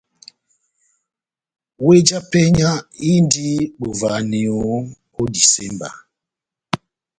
Weh 1.85 2.01
já 2.07 2.19
penya 2.31 2.69
indi 3.11 3.49
bovahaniyo 3.79 4.57
ó 5.21 5.23
disemba. 5.33 5.89